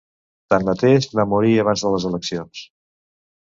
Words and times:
Tanmateix, 0.53 1.07
va 1.21 1.27
morir 1.35 1.53
abans 1.67 1.87
de 1.87 1.95
les 1.97 2.11
eleccions. 2.13 2.67